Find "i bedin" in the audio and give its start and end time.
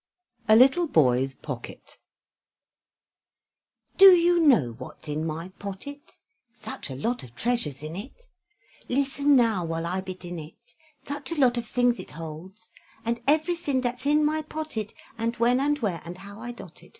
9.85-10.39